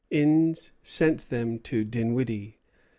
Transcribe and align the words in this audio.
Innes 0.09 0.71
sent 0.81 1.29
them 1.29 1.59
to 1.59 1.83
Dinwiddie. 1.85 2.57